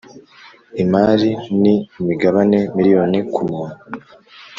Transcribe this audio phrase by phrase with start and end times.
[0.83, 1.29] imari
[1.61, 1.63] n
[1.99, 3.79] imigabane million kumuntu